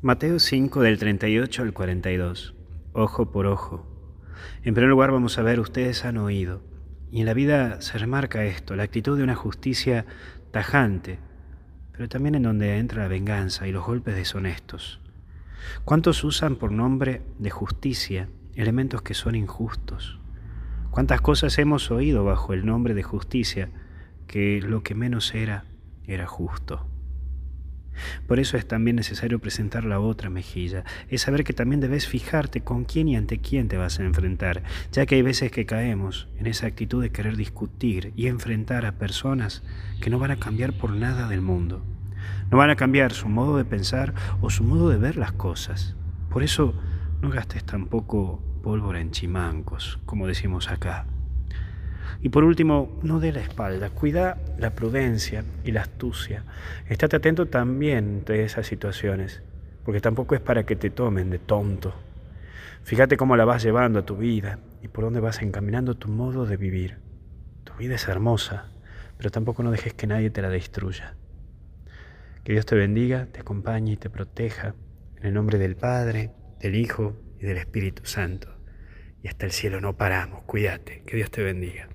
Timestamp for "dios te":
72.52-72.76, 81.16-81.42